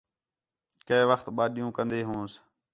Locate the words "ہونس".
2.07-2.33